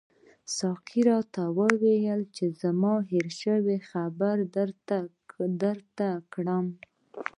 [0.57, 4.35] ساقي راته وویل چې زما هېر شول چې خبر
[5.59, 6.65] درکړم.